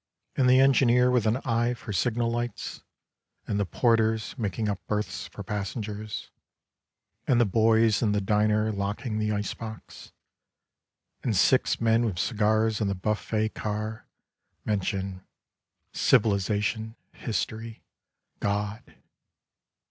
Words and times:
And 0.35 0.49
the 0.49 0.59
engineer 0.59 1.11
with 1.11 1.27
an 1.27 1.37
eye 1.45 1.75
for 1.75 1.93
signal 1.93 2.31
lights. 2.31 2.81
And 3.45 3.59
the 3.59 3.67
porters 3.67 4.33
making 4.35 4.67
up 4.67 4.81
berths 4.87 5.27
for 5.27 5.43
passengers, 5.43 6.31
And 7.27 7.39
the 7.39 7.45
boys 7.45 8.01
in 8.01 8.11
the 8.11 8.19
diner 8.19 8.71
locking 8.71 9.19
the 9.19 9.31
ice 9.31 9.53
box— 9.53 10.11
And 11.23 11.37
six 11.37 11.79
men 11.79 12.03
with 12.03 12.17
cigars 12.17 12.81
in 12.81 12.87
the 12.87 12.95
buffet 12.95 13.49
car 13.53 14.07
mention" 14.65 15.21
civilization,"" 15.93 16.95
history,"" 17.27 17.83
God." 18.39 18.95